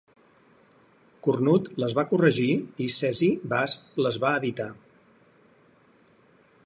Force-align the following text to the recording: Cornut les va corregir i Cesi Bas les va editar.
Cornut 1.27 1.69
les 1.83 1.93
va 1.99 2.05
corregir 2.13 2.47
i 2.85 2.87
Cesi 2.95 3.29
Bas 3.53 3.77
les 4.07 4.19
va 4.25 4.35
editar. 4.41 4.69